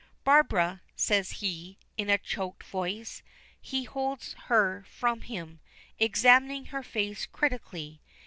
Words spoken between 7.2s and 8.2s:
critically.